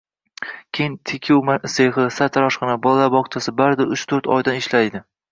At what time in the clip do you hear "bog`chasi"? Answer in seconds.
3.17-3.53